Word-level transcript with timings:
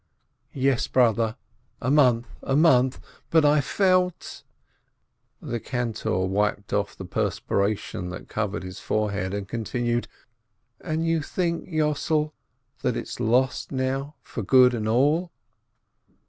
"Yes, 0.55 0.87
brother, 0.87 1.37
a 1.79 1.91
month, 1.91 2.25
a 2.41 2.55
month, 2.55 2.99
but 3.29 3.45
I 3.45 3.61
felt 3.61 4.41
—"The 5.43 5.59
cantor 5.59 6.17
wiped 6.25 6.73
off 6.73 6.95
the 6.97 7.05
perspiration 7.05 8.09
that 8.09 8.27
covered 8.27 8.63
his 8.63 8.79
forehead, 8.79 9.31
and 9.31 9.47
continued: 9.47 10.07
"And 10.79 11.05
you 11.05 11.21
think, 11.21 11.69
Yossel, 11.69 12.33
that 12.81 12.97
it's 12.97 13.19
lost 13.19 13.71
now, 13.71 14.15
for 14.23 14.41
good 14.41 14.73
and 14.73 14.87
all?" 14.87 15.31